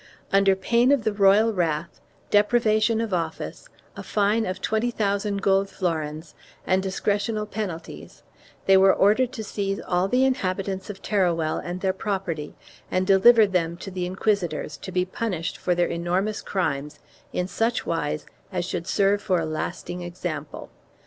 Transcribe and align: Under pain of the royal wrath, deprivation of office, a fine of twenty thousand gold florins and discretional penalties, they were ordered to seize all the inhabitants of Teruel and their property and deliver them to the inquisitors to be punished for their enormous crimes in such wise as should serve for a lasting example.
Under 0.33 0.55
pain 0.55 0.91
of 0.91 1.03
the 1.03 1.13
royal 1.13 1.53
wrath, 1.53 2.01
deprivation 2.31 2.99
of 3.01 3.13
office, 3.13 3.69
a 3.95 4.01
fine 4.01 4.47
of 4.47 4.59
twenty 4.59 4.89
thousand 4.89 5.43
gold 5.43 5.69
florins 5.69 6.33
and 6.65 6.83
discretional 6.83 7.45
penalties, 7.47 8.23
they 8.65 8.75
were 8.77 8.91
ordered 8.91 9.31
to 9.33 9.43
seize 9.43 9.79
all 9.81 10.07
the 10.07 10.25
inhabitants 10.25 10.89
of 10.89 11.03
Teruel 11.03 11.61
and 11.63 11.81
their 11.81 11.93
property 11.93 12.55
and 12.89 13.05
deliver 13.05 13.45
them 13.45 13.77
to 13.77 13.91
the 13.91 14.07
inquisitors 14.07 14.75
to 14.77 14.91
be 14.91 15.05
punished 15.05 15.55
for 15.59 15.75
their 15.75 15.85
enormous 15.89 16.41
crimes 16.41 16.97
in 17.31 17.47
such 17.47 17.85
wise 17.85 18.25
as 18.51 18.65
should 18.65 18.87
serve 18.87 19.21
for 19.21 19.39
a 19.39 19.45
lasting 19.45 20.01
example. 20.01 20.71